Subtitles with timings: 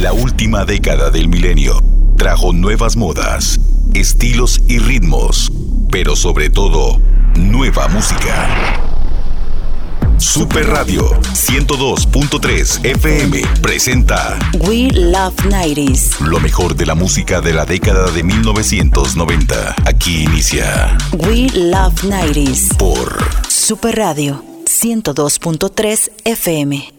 [0.00, 1.82] La última década del milenio
[2.16, 3.58] trajo nuevas modas,
[3.94, 5.50] estilos y ritmos,
[5.90, 7.00] pero sobre todo,
[7.34, 8.78] nueva música.
[10.18, 16.20] Super Radio 102.3 FM presenta We Love 90s.
[16.20, 19.74] Lo mejor de la música de la década de 1990.
[19.84, 23.18] Aquí inicia We Love 90s por
[23.48, 26.97] Super Radio 102.3 FM.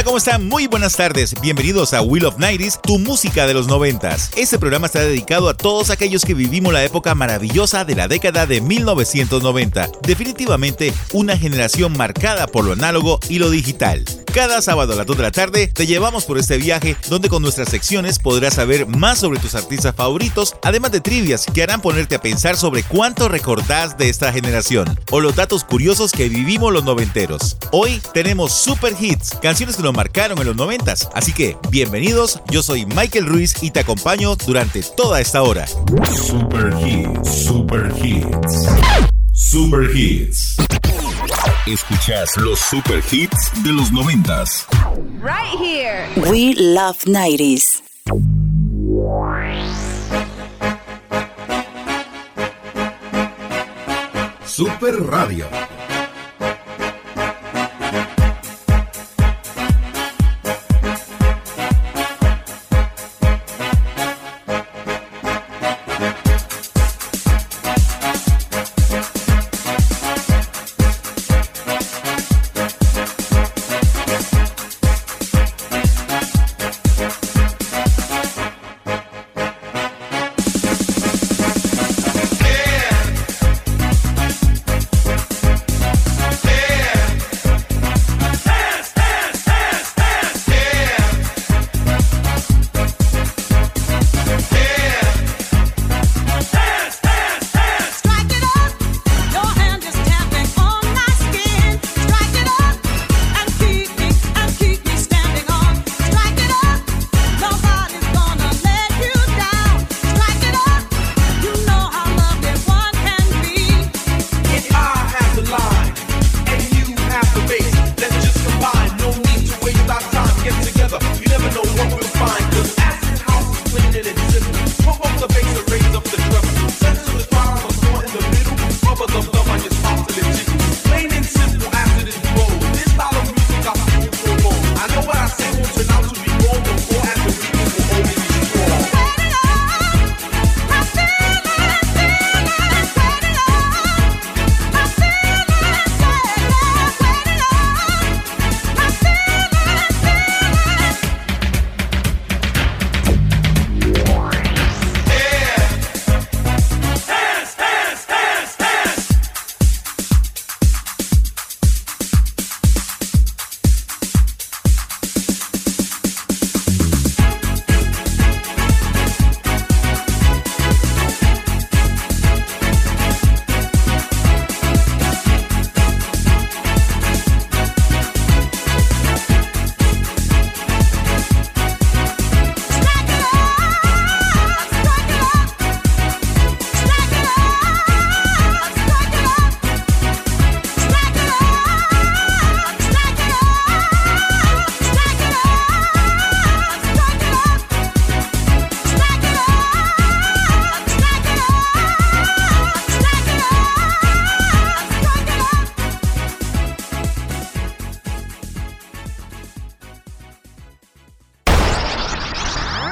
[0.00, 0.48] Hola, ¿cómo están?
[0.48, 1.34] Muy buenas tardes.
[1.42, 4.30] Bienvenidos a Wheel of Nighties, tu música de los noventas.
[4.34, 8.46] Este programa está dedicado a todos aquellos que vivimos la época maravillosa de la década
[8.46, 9.90] de 1990.
[10.00, 14.02] Definitivamente una generación marcada por lo análogo y lo digital.
[14.32, 17.42] Cada sábado a las 2 de la tarde te llevamos por este viaje donde con
[17.42, 22.14] nuestras secciones podrás saber más sobre tus artistas favoritos, además de trivias que harán ponerte
[22.14, 26.84] a pensar sobre cuánto recordás de esta generación o los datos curiosos que vivimos los
[26.84, 27.56] noventeros.
[27.72, 30.94] Hoy tenemos super hits, canciones que nos marcaron en los 90.
[31.14, 35.66] Así que, bienvenidos, yo soy Michael Ruiz y te acompaño durante toda esta hora.
[35.66, 38.66] Super Hits, Super Hits,
[39.32, 40.56] Super Hits.
[41.66, 44.44] Escuchas los Super Hits de los 90.
[45.20, 46.08] Right here.
[46.30, 47.82] We love 90s.
[54.44, 55.69] Super Radio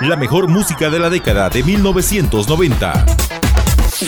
[0.01, 3.05] La mejor música de la década de 1990.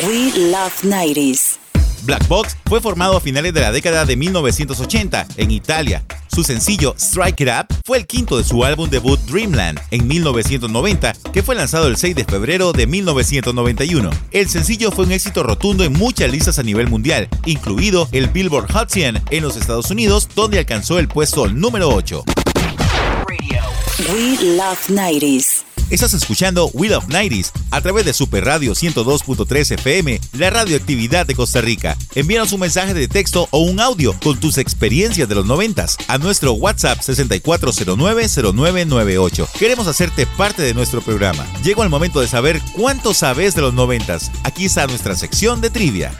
[0.05, 1.59] We Love 90s.
[2.03, 6.05] Black Box fue formado a finales de la década de 1980 en Italia.
[6.29, 11.13] Su sencillo Strike It Up fue el quinto de su álbum debut Dreamland en 1990,
[11.33, 14.11] que fue lanzado el 6 de febrero de 1991.
[14.31, 18.71] El sencillo fue un éxito rotundo en muchas listas a nivel mundial, incluido el Billboard
[18.73, 22.25] Hot 100 en los Estados Unidos, donde alcanzó el puesto número 8.
[24.09, 25.70] We Love 90s.
[25.91, 31.35] Estás escuchando Wheel of 90s a través de Super Radio 102.3 FM, la radioactividad de
[31.35, 31.97] Costa Rica.
[32.15, 36.19] Envíanos un mensaje de texto o un audio con tus experiencias de los 90s a
[36.19, 39.49] nuestro WhatsApp 64090998.
[39.59, 41.45] Queremos hacerte parte de nuestro programa.
[41.65, 44.31] Llegó el momento de saber cuánto sabes de los 90s.
[44.45, 46.13] Aquí está nuestra sección de trivia.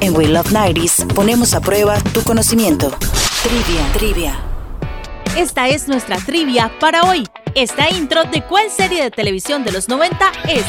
[0.00, 2.90] En We Love 90s ponemos a prueba tu conocimiento.
[3.44, 4.53] Trivia, trivia.
[5.36, 7.26] Esta es nuestra trivia para hoy.
[7.54, 10.64] Esta intro de cuál serie de televisión de los 90 es.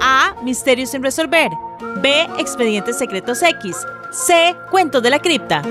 [0.00, 0.34] A.
[0.42, 1.50] Misterios sin resolver.
[2.02, 2.28] B.
[2.38, 3.76] Expedientes Secretos X.
[4.10, 4.54] C.
[4.70, 5.62] Cuentos de la cripta.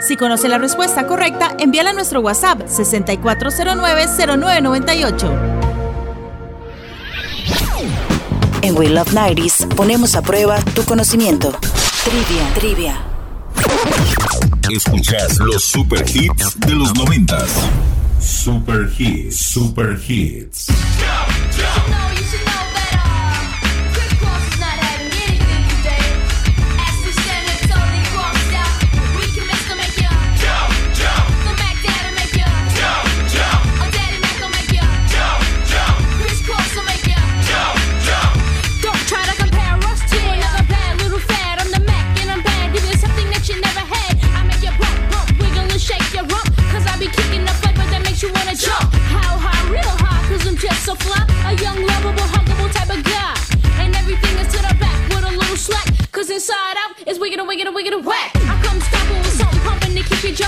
[0.00, 5.60] Si conoce la respuesta correcta, envíala a nuestro WhatsApp 6409-0998.
[8.62, 11.52] En We Love 90s ponemos a prueba tu conocimiento.
[12.04, 12.94] Trivia, trivia.
[14.68, 17.48] Escuchas los super hits de los noventas.
[18.20, 20.66] Super hits, super hits.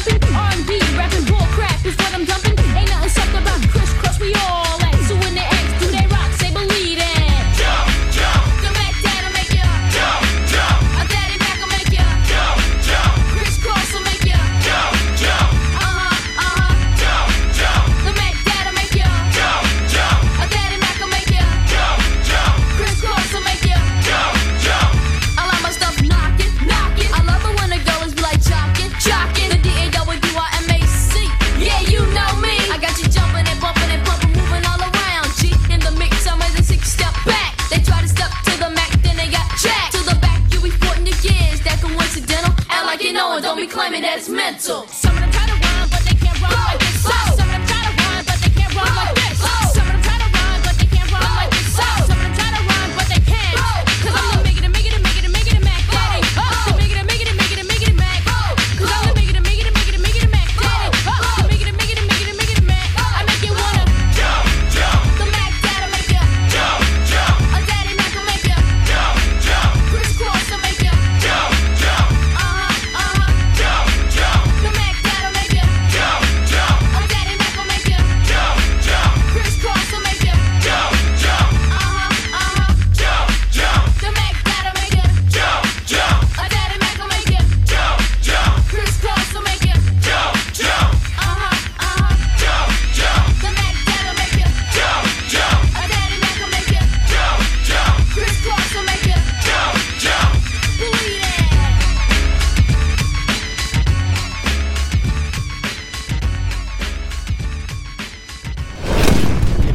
[0.05, 0.74] To keep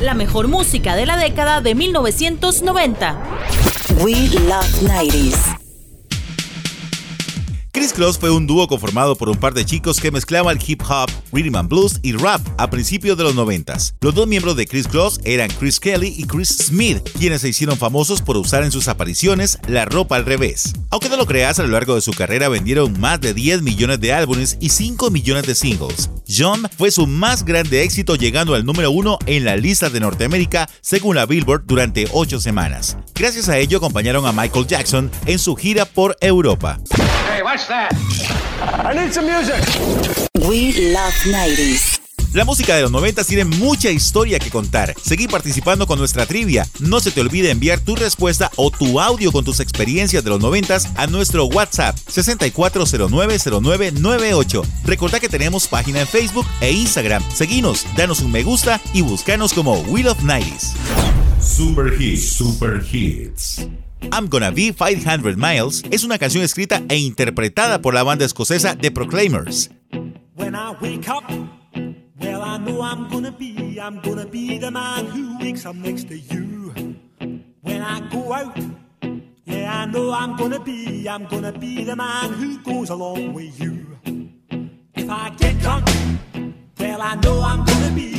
[0.09, 3.15] La mejor música de la década de 1990.
[4.01, 5.58] We Love 90s.
[7.99, 11.57] Cross fue un dúo conformado por un par de chicos que mezclaban hip hop, rhythm
[11.57, 13.75] and blues y rap a principios de los 90.
[13.99, 17.75] Los dos miembros de Chris Cross eran Chris Kelly y Chris Smith, quienes se hicieron
[17.77, 20.75] famosos por usar en sus apariciones la ropa al revés.
[20.91, 23.99] Aunque no lo creas, a lo largo de su carrera vendieron más de 10 millones
[23.99, 26.09] de álbumes y 5 millones de singles.
[26.25, 30.69] John fue su más grande éxito llegando al número uno en la lista de Norteamérica
[30.79, 32.95] según la Billboard durante 8 semanas.
[33.13, 36.79] Gracias a ello acompañaron a Michael Jackson en su gira por Europa.
[40.35, 41.99] We Love 90s.
[42.33, 44.93] La música de los 90 tiene mucha historia que contar.
[45.01, 46.67] Seguí participando con nuestra trivia.
[46.79, 50.39] No se te olvide enviar tu respuesta o tu audio con tus experiencias de los
[50.39, 54.63] 90 a nuestro WhatsApp 64090998.
[54.85, 57.23] Recordá que tenemos página en Facebook e Instagram.
[57.33, 60.73] Seguinos, danos un me gusta y búscanos como Wheel of 90s.
[61.41, 63.65] Super hits, super hits.
[64.11, 68.75] I'm Gonna Be 500 Miles es una canción escrita e interpretada por la banda escocesa
[68.75, 69.69] The Proclaimers.
[70.35, 71.23] When I wake up,
[72.19, 76.07] well, I know I'm gonna be, I'm gonna be the man who wakes up next
[76.07, 76.73] to you.
[77.61, 78.57] When I go out,
[79.45, 83.59] yeah, I know I'm gonna be, I'm gonna be the man who goes along with
[83.59, 83.85] you.
[84.95, 85.87] If I get drunk,
[86.79, 88.18] well, I know I'm gonna be,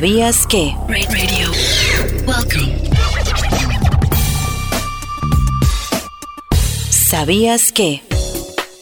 [0.00, 0.74] ¿Sabías que?
[0.88, 1.50] Radio.
[2.26, 2.90] Welcome.
[6.88, 8.09] ¿Sabías que?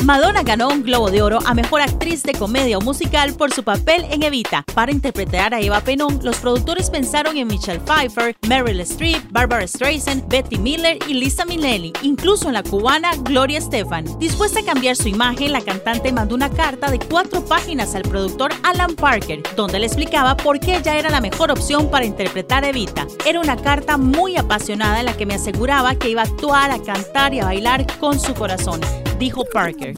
[0.08, 3.62] Madonna ganó un Globo de Oro a Mejor Actriz de Comedia o Musical por su
[3.62, 4.64] papel en Evita.
[4.72, 10.26] Para interpretar a Eva Penón, los productores pensaron en Michelle Pfeiffer, Meryl Streep, Barbara Streisand,
[10.26, 14.18] Betty Miller y Lisa Minnelli, incluso en la cubana Gloria Estefan.
[14.18, 18.50] Dispuesta a cambiar su imagen, la cantante mandó una carta de cuatro páginas al productor
[18.62, 22.70] Alan Parker, donde le explicaba por qué ella era la mejor opción para interpretar a
[22.70, 23.06] Evita.
[23.26, 26.82] Era una carta muy apasionada en la que me aseguraba que iba a actuar, a
[26.82, 28.80] cantar y a bailar con su corazón,
[29.18, 29.96] dijo Parker.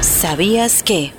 [0.00, 1.12] ¿Sabías que?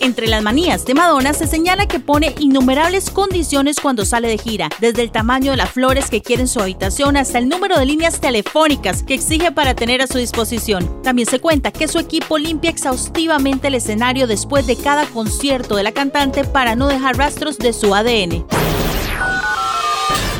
[0.00, 4.68] Entre las manías de Madonna se señala que pone innumerables condiciones cuando sale de gira,
[4.80, 7.86] desde el tamaño de las flores que quiere en su habitación hasta el número de
[7.86, 11.02] líneas telefónicas que exige para tener a su disposición.
[11.04, 15.84] También se cuenta que su equipo limpia exhaustivamente el escenario después de cada concierto de
[15.84, 18.44] la cantante para no dejar rastros de su ADN.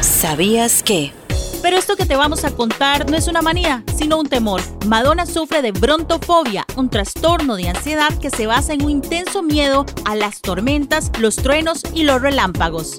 [0.01, 1.13] ¿Sabías que?
[1.63, 4.61] Pero esto que te vamos a contar no es una manía, sino un temor.
[4.87, 9.87] Madonna sufre de brontofobia, un trastorno de ansiedad que se basa en un intenso miedo
[10.05, 12.99] a las tormentas, los truenos y los relámpagos.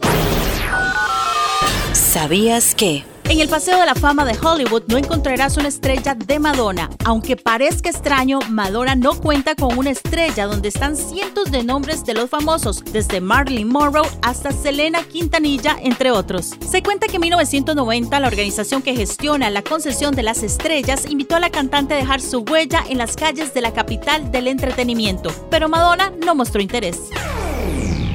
[1.91, 3.12] ¿Sabías que?
[3.29, 6.89] En el Paseo de la Fama de Hollywood no encontrarás una estrella de Madonna.
[7.05, 12.13] Aunque parezca extraño, Madonna no cuenta con una estrella donde están cientos de nombres de
[12.13, 16.51] los famosos, desde Marilyn Monroe hasta Selena Quintanilla, entre otros.
[16.69, 21.35] Se cuenta que en 1990 la organización que gestiona la concesión de las estrellas invitó
[21.35, 25.31] a la cantante a dejar su huella en las calles de la capital del entretenimiento,
[25.49, 26.99] pero Madonna no mostró interés.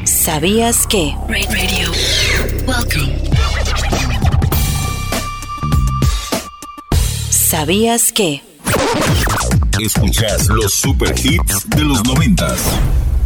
[0.05, 1.15] ¿Sabías que?
[1.29, 1.91] Radio.
[2.67, 3.68] Welcome.
[7.49, 8.43] ¿Sabías que?
[9.81, 12.61] Escuchas los super hits de los noventas.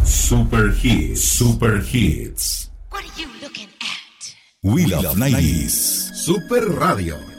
[0.05, 2.71] Super hits, super hits.
[2.89, 4.33] What are you looking at?
[4.63, 6.15] We love 90s.
[6.15, 7.32] Super Radio.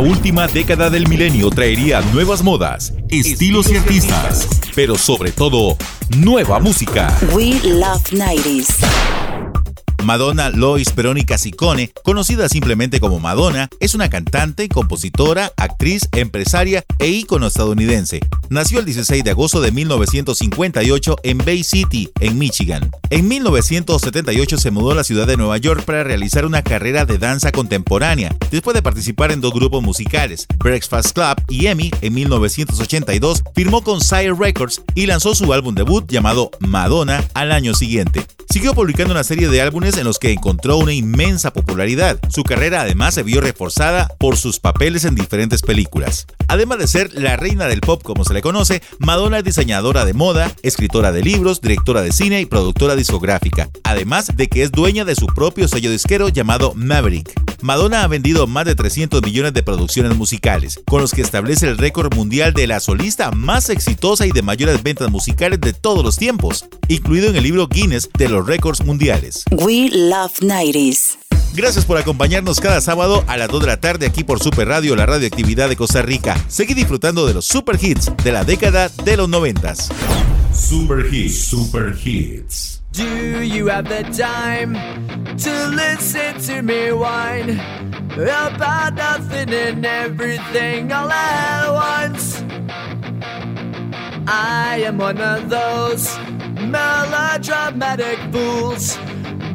[0.00, 5.76] La última década del milenio traería nuevas modas, estilos y artistas, pero sobre todo,
[6.16, 7.14] nueva música.
[7.34, 9.29] We Love 90s.
[10.02, 17.08] Madonna Lois Verónica Ciccone, conocida simplemente como Madonna, es una cantante, compositora, actriz, empresaria e
[17.08, 18.20] ícono estadounidense.
[18.48, 22.90] Nació el 16 de agosto de 1958 en Bay City, en Michigan.
[23.10, 27.18] En 1978 se mudó a la ciudad de Nueva York para realizar una carrera de
[27.18, 31.90] danza contemporánea, después de participar en dos grupos musicales, Breakfast Club y Emmy.
[32.00, 37.74] En 1982 firmó con Sire Records y lanzó su álbum debut llamado Madonna al año
[37.74, 38.26] siguiente.
[38.48, 42.18] Siguió publicando una serie de álbumes en los que encontró una inmensa popularidad.
[42.28, 46.26] Su carrera además se vio reforzada por sus papeles en diferentes películas.
[46.48, 50.14] Además de ser la reina del pop como se le conoce, Madonna es diseñadora de
[50.14, 55.04] moda, escritora de libros, directora de cine y productora discográfica, además de que es dueña
[55.04, 57.32] de su propio sello disquero llamado Maverick.
[57.62, 61.76] Madonna ha vendido más de 300 millones de producciones musicales, con los que establece el
[61.76, 66.16] récord mundial de la solista más exitosa y de mayores ventas musicales de todos los
[66.16, 69.44] tiempos, incluido en el libro Guinness de los récords mundiales.
[69.88, 71.18] Love 90s.
[71.54, 74.94] Gracias por acompañarnos cada sábado a las 2 de la tarde aquí por Super Radio,
[74.94, 76.36] la radioactividad de Costa Rica.
[76.48, 79.88] Seguí disfrutando de los super hits de la década de los noventas.
[80.52, 82.80] Super Hits, Super Hits.
[82.92, 84.74] Do you have the time
[85.38, 87.60] to listen to me whine
[88.16, 92.42] about nothing and everything all at once?
[94.26, 96.18] I am one of those
[96.60, 98.98] melodramatic fools,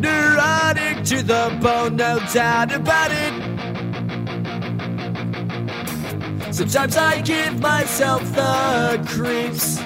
[0.06, 3.34] neurotic to the bone, no doubt about it.
[6.54, 9.80] Sometimes I give myself the creeps.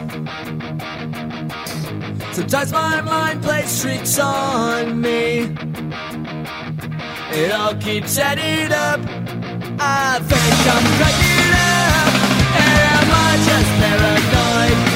[2.36, 5.55] Sometimes my mind plays tricks on me.
[7.32, 8.99] It all keeps adding up.
[9.82, 12.13] I think I'm cracking up.
[12.63, 14.88] And am I just paranoid?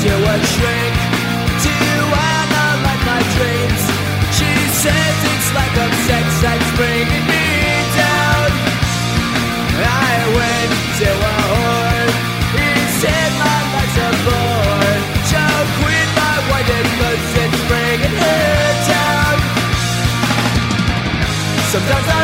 [0.00, 0.96] To a shrink
[1.60, 1.76] to
[3.04, 3.82] my dreams.
[4.32, 4.48] She
[4.80, 5.74] says it's like
[6.40, 7.44] that's bringing me
[8.00, 8.48] down.
[9.76, 12.08] I went to a whore.
[12.56, 14.96] He said my life's a bore.
[15.28, 15.42] So
[15.84, 16.36] quit my
[17.44, 18.16] it's bringing
[18.88, 19.36] down.
[21.72, 22.19] Sometimes I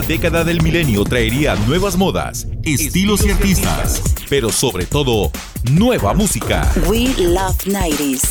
[0.00, 4.00] Década del milenio traería nuevas modas, estilos y artistas,
[4.30, 5.30] pero sobre todo,
[5.70, 6.72] nueva música.
[6.88, 8.22] We Love 90s.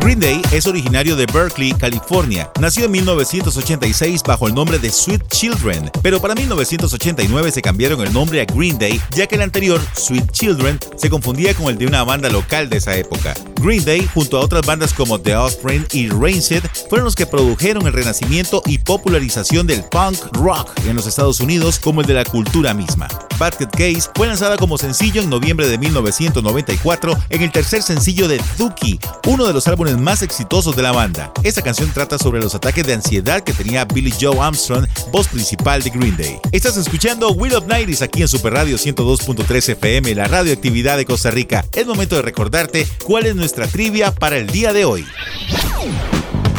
[0.00, 2.50] Green Day es originario de Berkeley, California.
[2.60, 8.12] Nació en 1986 bajo el nombre de Sweet Children, pero para 1989 se cambiaron el
[8.12, 11.86] nombre a Green Day, ya que el anterior, Sweet Children, se confundía con el de
[11.86, 13.34] una banda local de esa época.
[13.62, 17.86] Green Day, junto a otras bandas como The Offspring y Rancid, fueron los que produjeron
[17.86, 22.24] el renacimiento y popularización del punk rock en los Estados Unidos como el de la
[22.24, 23.06] cultura misma.
[23.38, 28.40] Basket Case fue lanzada como sencillo en noviembre de 1994 en el tercer sencillo de
[28.58, 31.32] Dookie, uno de los álbumes más exitosos de la banda.
[31.44, 35.82] Esta canción trata sobre los ataques de ansiedad que tenía Billy Joe Armstrong, voz principal
[35.82, 36.38] de Green Day.
[36.50, 41.30] Estás escuchando Will of Nighties aquí en Super Radio 102.3 FM, la radioactividad de Costa
[41.30, 41.64] Rica.
[41.72, 45.06] Es momento de recordarte cuál es nuestra trivia para el día de hoy.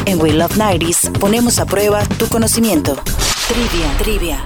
[0.06, 2.96] En We Love 90s ponemos a prueba tu conocimiento.
[3.48, 4.44] Trivia, trivia.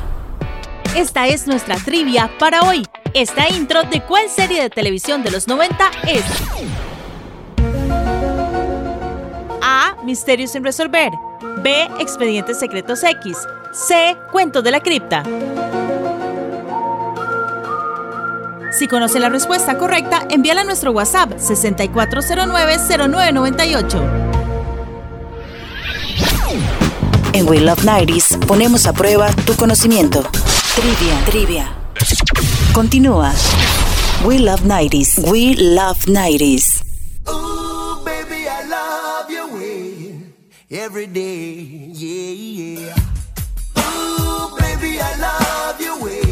[0.95, 2.85] Esta es nuestra trivia para hoy.
[3.13, 6.23] Esta intro de cuál serie de televisión de los 90 es.
[9.61, 9.95] A.
[10.03, 11.11] Misterios sin resolver.
[11.61, 11.89] B.
[11.99, 13.37] Expedientes Secretos X.
[13.73, 14.15] C.
[14.31, 15.23] Cuentos de la cripta.
[18.71, 24.01] Si conoce la respuesta correcta, envíala a nuestro WhatsApp 6409-0998.
[27.33, 30.23] En We Love 90s ponemos a prueba tu conocimiento.
[30.75, 31.73] Trivia, trivia.
[32.73, 33.33] Continúa.
[34.25, 35.17] We Love 90s.
[35.29, 36.81] We Love 90s.
[37.29, 40.33] Ooh, baby, I love your way
[40.69, 41.91] every day.
[41.93, 42.95] Yeah, yeah.
[43.77, 46.26] Ooh, baby, I love your way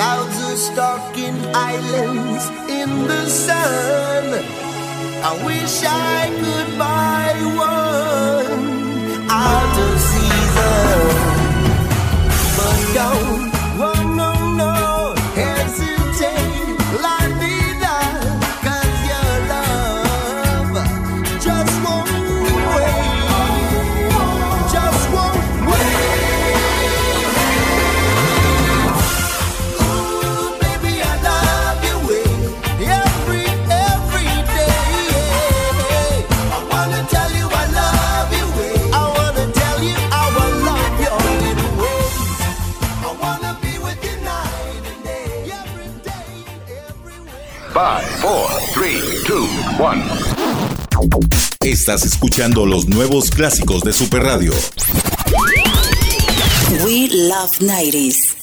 [0.00, 4.24] Clouds are stalking islands in the sun.
[5.28, 7.34] I wish I could buy
[7.68, 8.64] one
[9.28, 11.04] out of season.
[12.56, 13.59] But don't,
[47.80, 50.04] 5, 4, 3, 2, 1.
[51.62, 54.52] Estás escuchando los nuevos clásicos de Super Radio.
[56.84, 58.36] We love 90s.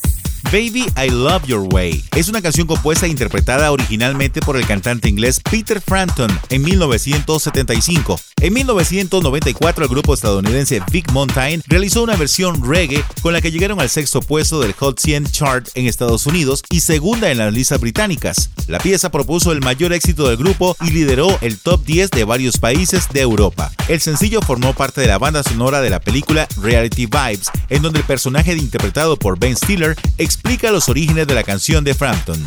[0.46, 5.10] Baby, I Love Your Way es una canción compuesta e interpretada originalmente por el cantante
[5.10, 12.64] inglés Peter Frampton en 1975 en 1994, el grupo estadounidense Big Mountain realizó una versión
[12.64, 16.62] reggae con la que llegaron al sexto puesto del Hot 100 chart en Estados Unidos
[16.70, 18.52] y segunda en las listas británicas.
[18.68, 22.60] La pieza propuso el mayor éxito del grupo y lideró el top 10 de varios
[22.60, 23.72] países de Europa.
[23.88, 28.00] El sencillo formó parte de la banda sonora de la película Reality Vibes, en donde
[28.00, 32.38] el personaje interpretado por Ben Stiller explica los orígenes de la canción de Frampton.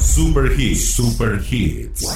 [0.00, 2.06] Super Hits, Super Hits.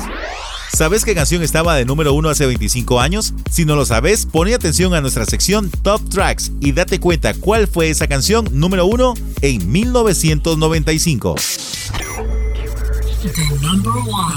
[0.75, 3.35] ¿Sabes qué canción estaba de número uno hace 25 años?
[3.51, 7.69] Si no lo sabes, pone atención a nuestra sección Top Tracks y date cuenta cuál
[7.69, 11.35] fue esa canción número uno en 1995.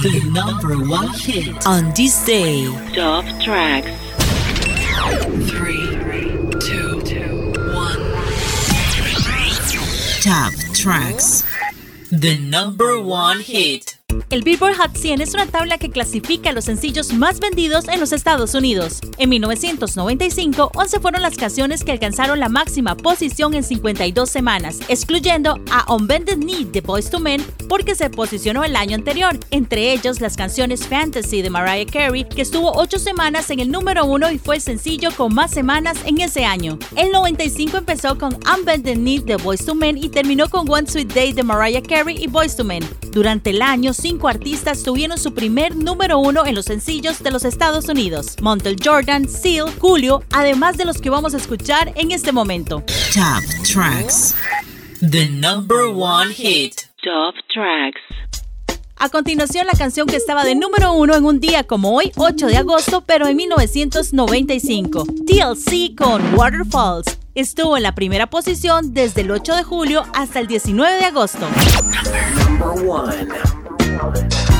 [0.03, 2.67] The number one hit on this day.
[2.93, 3.89] Top tracks.
[5.49, 5.87] Three,
[6.59, 7.01] two,
[7.73, 7.97] one.
[10.21, 11.43] Top tracks.
[12.11, 13.97] The number one hit.
[14.29, 18.11] El Billboard Hot 100 es una tabla que clasifica los sencillos más vendidos en los
[18.11, 18.99] Estados Unidos.
[19.17, 25.59] En 1995, 11 fueron las canciones que alcanzaron la máxima posición en 52 semanas, excluyendo
[25.71, 29.91] a On Bended Knee de Boys to Men porque se posicionó el año anterior, entre
[29.91, 34.31] ellos las canciones Fantasy de Mariah Carey, que estuvo 8 semanas en el número 1
[34.31, 36.77] y fue el sencillo con más semanas en ese año.
[36.95, 40.87] El 95 empezó con On Bended Knee de Boys to Men y terminó con One
[40.87, 42.83] Sweet Day de Mariah Carey y Boys to Men.
[43.11, 47.43] Durante el año, cinco artistas tuvieron su primer número uno en los sencillos de los
[47.43, 52.31] Estados Unidos: Montel Jordan, Seal, Julio, además de los que vamos a escuchar en este
[52.31, 52.83] momento.
[53.15, 54.35] Top Tracks.
[54.99, 56.75] The number one hit.
[57.01, 57.99] Top Tracks.
[58.97, 62.45] A continuación, la canción que estaba de número uno en un día como hoy, 8
[62.45, 65.03] de agosto, pero en 1995.
[65.25, 67.17] TLC con Waterfalls.
[67.33, 71.47] Estuvo en la primera posición desde el 8 de julio hasta el 19 de agosto.
[73.95, 74.54] Love.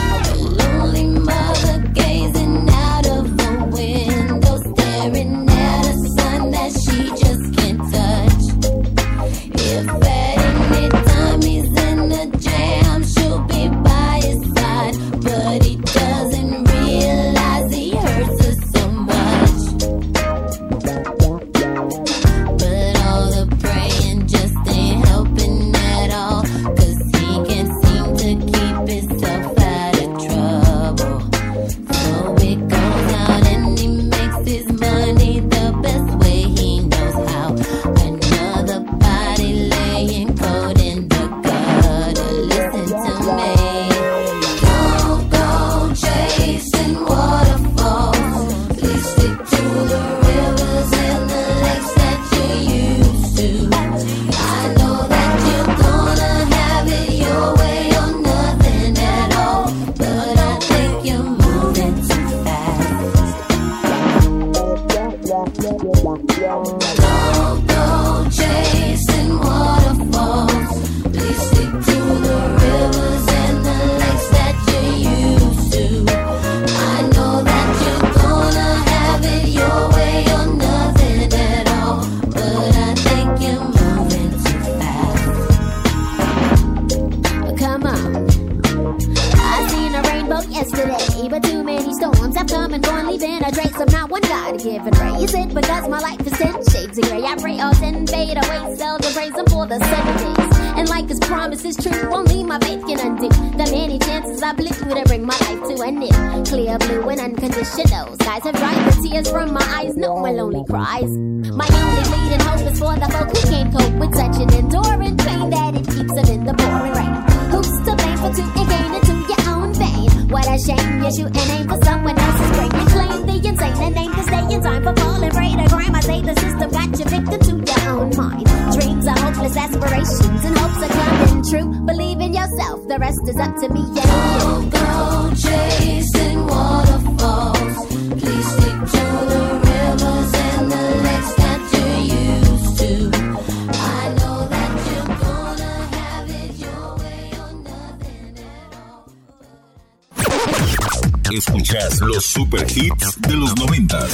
[151.47, 154.09] Escuchas los super hits de los noventas.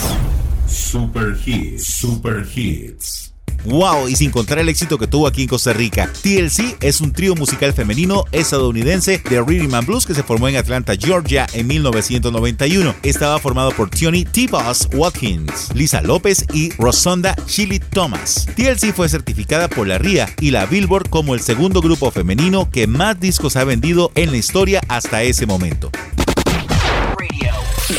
[0.68, 3.32] Super hits, super hits.
[3.64, 6.12] Wow, y sin contar el éxito que tuvo aquí en Costa Rica.
[6.24, 10.58] TLC es un trío musical femenino estadounidense de Rhythm and Blues que se formó en
[10.58, 12.96] Atlanta, Georgia en 1991.
[13.04, 18.46] Estaba formado por Tioni T-Boss Watkins, Lisa López y Rosonda Chili Thomas.
[18.58, 22.88] TLC fue certificada por la RIA y la Billboard como el segundo grupo femenino que
[22.88, 25.92] más discos ha vendido en la historia hasta ese momento.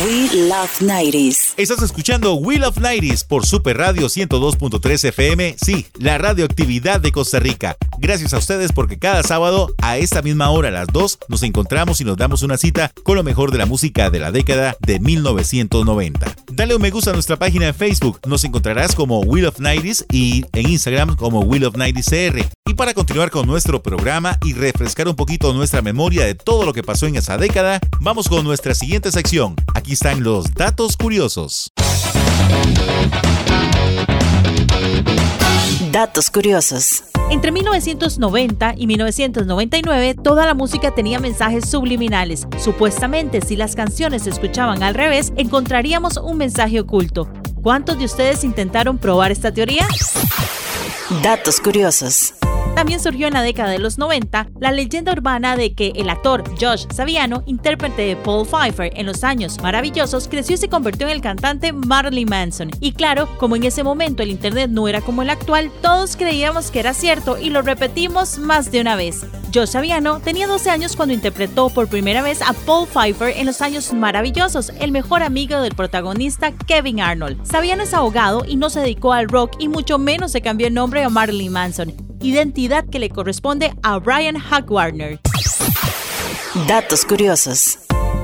[0.01, 1.53] We Love 90s.
[1.59, 7.41] Estás escuchando Wheel of Nighties por Super Radio 102.3 FM, sí, la radioactividad de Costa
[7.41, 7.77] Rica.
[7.99, 12.01] Gracias a ustedes porque cada sábado a esta misma hora, a las 2, nos encontramos
[12.01, 14.99] y nos damos una cita con lo mejor de la música de la década de
[14.99, 16.37] 1990.
[16.53, 20.07] Dale un me gusta a nuestra página de Facebook, nos encontrarás como Wheel of Nighties
[20.11, 22.62] y en Instagram como Wheel of Nighties CR.
[22.64, 26.72] Y para continuar con nuestro programa y refrescar un poquito nuestra memoria de todo lo
[26.72, 29.57] que pasó en esa década, vamos con nuestra siguiente sección.
[29.75, 31.72] Aquí están los datos curiosos.
[35.90, 37.03] Datos curiosos.
[37.31, 42.46] Entre 1990 y 1999, toda la música tenía mensajes subliminales.
[42.59, 47.29] Supuestamente, si las canciones se escuchaban al revés, encontraríamos un mensaje oculto.
[47.61, 49.87] ¿Cuántos de ustedes intentaron probar esta teoría?
[51.22, 52.35] Datos curiosos.
[52.75, 56.43] También surgió en la década de los 90 la leyenda urbana de que el actor
[56.61, 61.13] Josh Saviano, intérprete de Paul Pfeiffer en los años maravillosos, creció y se convirtió en
[61.13, 62.71] el cantante Marilyn Manson.
[62.81, 66.71] Y claro, como en ese momento el internet no era como el actual, todos creíamos
[66.71, 69.27] que era cierto y lo repetimos más de una vez.
[69.55, 73.61] Josh Saviano tenía 12 años cuando interpretó por primera vez a Paul Pfeiffer en Los
[73.61, 77.45] Años Maravillosos, el mejor amigo del protagonista Kevin Arnold.
[77.45, 80.75] Saviano es abogado y no se dedicó al rock y mucho menos se cambió el
[80.75, 85.21] nombre a Marilyn Manson, identidad que le corresponde a Brian Hagwarner.
[86.67, 87.79] Datos curiosos.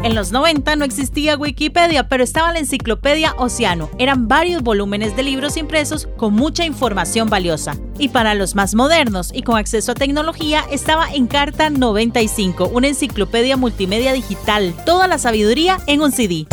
[0.04, 3.90] En los 90 no existía Wikipedia, pero estaba la enciclopedia Océano.
[3.98, 7.76] Eran varios volúmenes de libros impresos con mucha información valiosa.
[7.98, 13.56] Y para los más modernos y con acceso a tecnología estaba Encarta 95, una enciclopedia
[13.56, 16.46] multimedia digital, toda la sabiduría en un CD.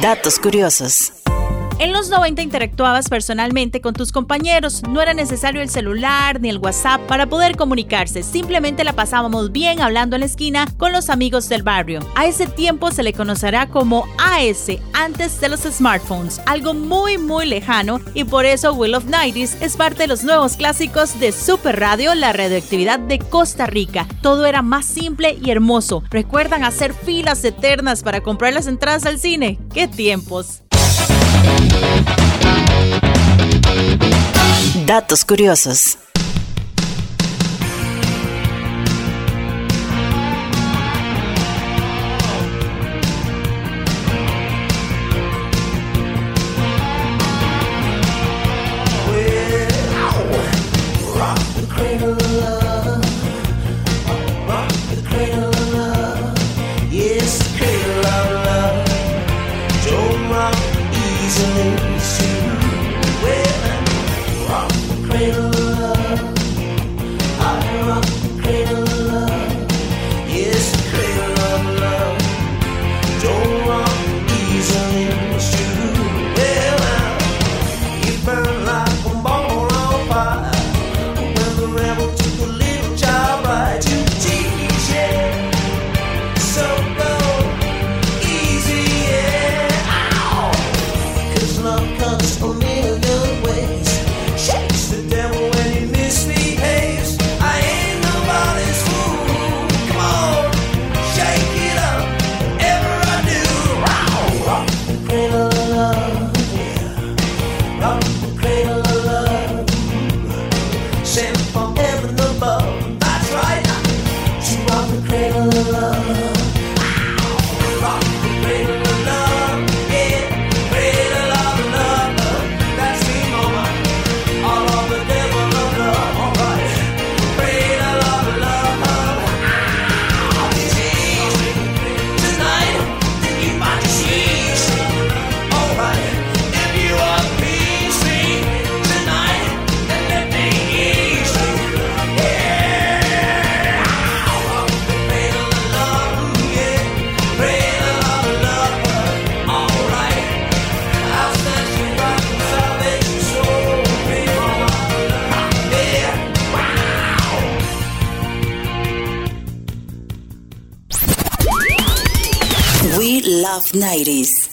[0.00, 1.15] Datos curiosos.
[1.78, 6.56] En los 90 interactuabas personalmente con tus compañeros, no era necesario el celular ni el
[6.56, 11.50] WhatsApp para poder comunicarse, simplemente la pasábamos bien hablando en la esquina con los amigos
[11.50, 12.00] del barrio.
[12.14, 17.44] A ese tiempo se le conocerá como AS, antes de los smartphones, algo muy muy
[17.44, 21.78] lejano y por eso Will of Nighties es parte de los nuevos clásicos de Super
[21.78, 24.08] Radio, la radioactividad de Costa Rica.
[24.22, 26.02] Todo era más simple y hermoso.
[26.08, 29.58] ¿Recuerdan hacer filas eternas para comprar las entradas al cine?
[29.74, 30.62] ¡Qué tiempos!
[34.86, 35.98] Datos curiosos.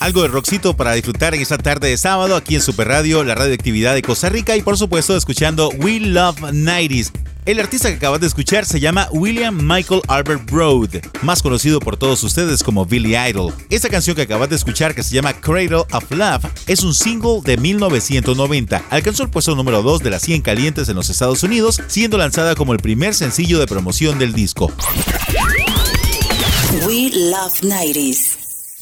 [0.03, 3.35] Algo de rockcito para disfrutar en esta tarde de sábado aquí en Super Radio, la
[3.35, 7.13] radioactividad de Costa Rica y por supuesto escuchando We Love 90s.
[7.45, 10.89] El artista que acabas de escuchar se llama William Michael Albert Broad,
[11.21, 13.53] más conocido por todos ustedes como Billy Idol.
[13.69, 17.39] Esta canción que acabas de escuchar, que se llama Cradle of Love, es un single
[17.41, 18.83] de 1990.
[18.89, 22.55] Alcanzó el puesto número 2 de las 100 calientes en los Estados Unidos, siendo lanzada
[22.55, 24.69] como el primer sencillo de promoción del disco.
[26.85, 28.32] We Love 90s.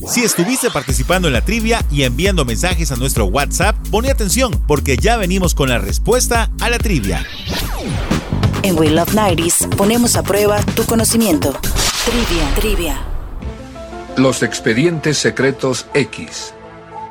[0.08, 4.97] Si estuviste participando en la trivia y enviando mensajes a nuestro WhatsApp, pone atención porque
[4.97, 7.26] ya venimos con la respuesta a la trivia.
[8.64, 11.54] En We Love 90s ponemos a prueba tu conocimiento.
[12.06, 13.02] Trivia, trivia.
[14.18, 16.54] Los expedientes secretos X.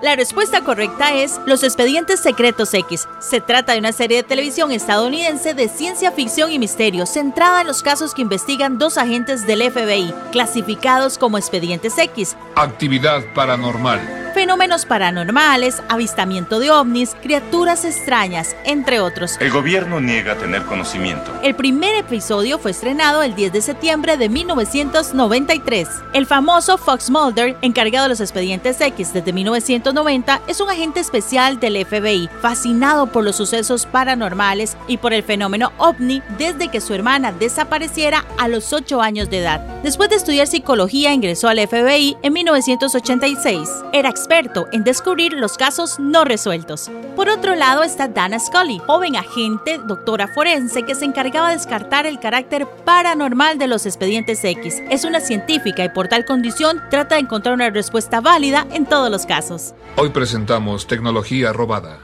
[0.02, 3.06] La respuesta correcta es Los Expedientes Secretos X.
[3.18, 7.66] Se trata de una serie de televisión estadounidense de ciencia ficción y misterio centrada en
[7.66, 12.34] los casos que investigan dos agentes del FBI, clasificados como Expedientes X.
[12.56, 14.29] Actividad paranormal.
[14.30, 19.36] Fenómenos paranormales, avistamiento de ovnis, criaturas extrañas, entre otros.
[19.40, 21.32] El gobierno niega tener conocimiento.
[21.42, 25.88] El primer episodio fue estrenado el 10 de septiembre de 1993.
[26.12, 31.58] El famoso Fox Mulder, encargado de los expedientes X desde 1990, es un agente especial
[31.58, 36.94] del FBI, fascinado por los sucesos paranormales y por el fenómeno ovni desde que su
[36.94, 39.60] hermana desapareciera a los 8 años de edad.
[39.82, 43.68] Después de estudiar psicología, ingresó al FBI en 1986.
[43.92, 46.88] Era experto en descubrir los casos no resueltos.
[47.16, 52.06] Por otro lado está Dana Scully, joven agente, doctora forense que se encargaba de descartar
[52.06, 54.82] el carácter paranormal de los expedientes X.
[54.88, 59.10] Es una científica y por tal condición trata de encontrar una respuesta válida en todos
[59.10, 59.74] los casos.
[59.96, 61.98] Hoy presentamos Tecnología Robada.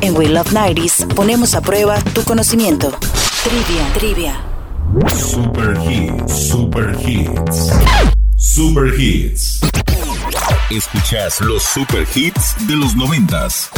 [0.00, 2.90] En We Love 90s ponemos a prueba tu conocimiento.
[3.44, 4.40] Trivia, trivia.
[5.14, 7.70] Super Hits, Super Hits.
[8.36, 9.60] Super Hits.
[10.70, 13.70] Escuchas los super hits de los noventas.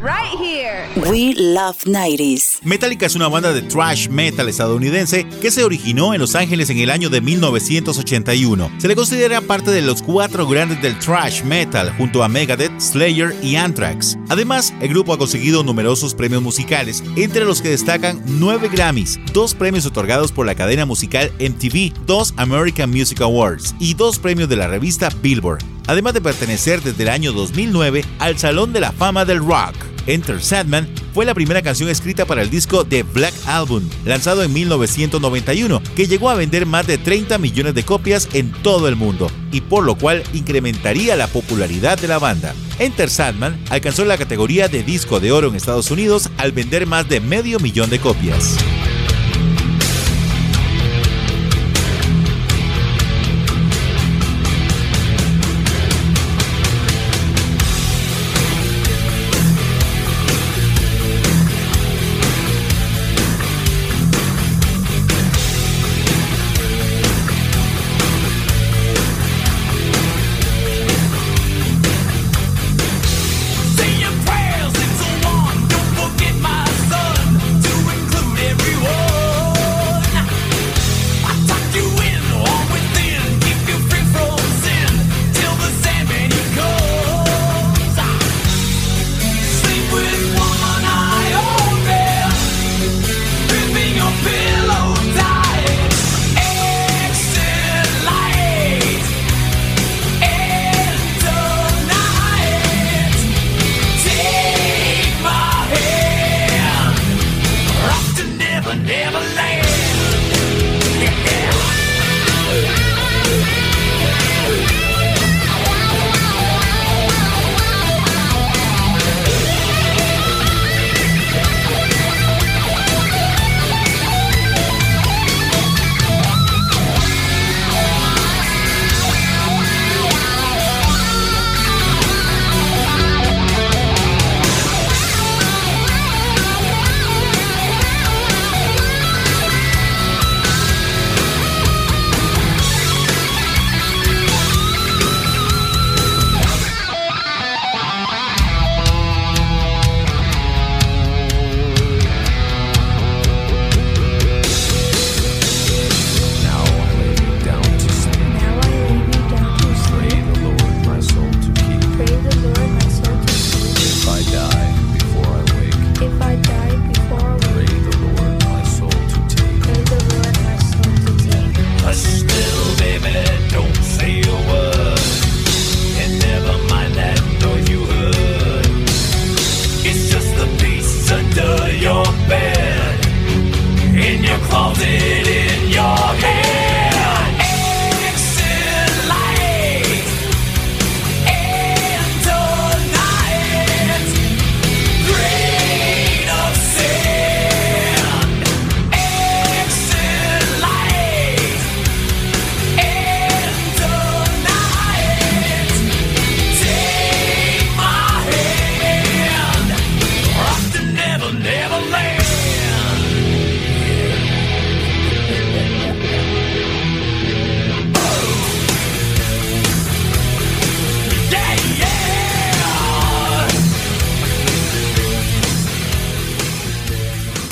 [0.00, 0.88] Right here.
[1.08, 2.58] We Love 90s.
[2.64, 6.78] Metallica es una banda de thrash metal estadounidense que se originó en Los Ángeles en
[6.78, 8.72] el año de 1981.
[8.78, 13.36] Se le considera parte de los cuatro grandes del thrash metal junto a Megadeth, Slayer
[13.40, 14.18] y Anthrax.
[14.28, 19.54] Además, el grupo ha conseguido numerosos premios musicales, entre los que destacan nueve Grammys, dos
[19.54, 24.56] premios otorgados por la cadena musical MTV, dos American Music Awards y dos premios de
[24.56, 29.26] la revista Billboard además de pertenecer desde el año 2009 al Salón de la Fama
[29.26, 29.74] del Rock.
[30.06, 34.50] Enter Sadman fue la primera canción escrita para el disco The Black Album, lanzado en
[34.50, 39.30] 1991, que llegó a vender más de 30 millones de copias en todo el mundo,
[39.52, 42.54] y por lo cual incrementaría la popularidad de la banda.
[42.78, 47.10] Enter Sadman alcanzó la categoría de disco de oro en Estados Unidos al vender más
[47.10, 48.56] de medio millón de copias.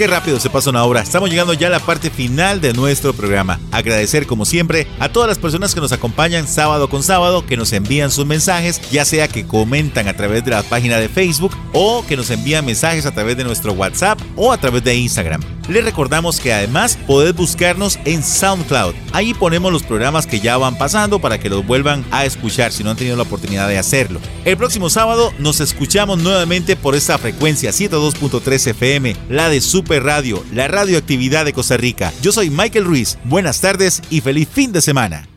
[0.00, 1.02] Qué rápido se pasa una hora.
[1.02, 3.60] Estamos llegando ya a la parte final de nuestro programa.
[3.70, 7.70] Agradecer como siempre a todas las personas que nos acompañan sábado con sábado, que nos
[7.74, 12.02] envían sus mensajes, ya sea que comentan a través de la página de Facebook o
[12.08, 15.59] que nos envían mensajes a través de nuestro WhatsApp o a través de Instagram.
[15.70, 18.92] Les recordamos que además podés buscarnos en SoundCloud.
[19.12, 22.82] Ahí ponemos los programas que ya van pasando para que los vuelvan a escuchar si
[22.82, 24.20] no han tenido la oportunidad de hacerlo.
[24.44, 30.42] El próximo sábado nos escuchamos nuevamente por esta frecuencia 102.3 FM, la de Super Radio,
[30.52, 32.12] la radioactividad de Costa Rica.
[32.20, 33.16] Yo soy Michael Ruiz.
[33.22, 35.28] Buenas tardes y feliz fin de semana.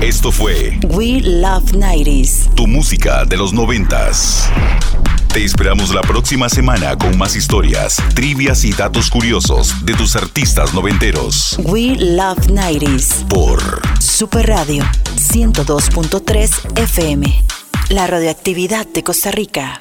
[0.00, 2.54] Esto fue We Love 90s.
[2.54, 4.48] Tu música de los noventas.
[5.32, 10.74] Te esperamos la próxima semana con más historias, trivias y datos curiosos de tus artistas
[10.74, 11.56] noventeros.
[11.62, 13.28] We Love 90s.
[13.28, 13.60] Por
[14.00, 14.82] Super Radio
[15.14, 17.44] 102.3 FM.
[17.90, 19.80] La radioactividad de Costa Rica.